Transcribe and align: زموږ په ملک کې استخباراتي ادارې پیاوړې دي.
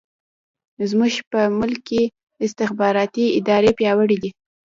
زموږ 0.89 1.13
په 1.31 1.39
ملک 1.59 1.79
کې 1.89 2.01
استخباراتي 2.45 3.25
ادارې 3.39 3.71
پیاوړې 3.79 4.17
دي. 4.23 4.29